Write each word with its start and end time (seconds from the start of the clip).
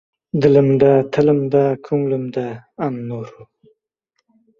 Dilimda, 0.43 0.87
tilimda, 1.17 1.61
ko‘nglimda– 1.87 2.45
“An-Nur”. 2.87 3.29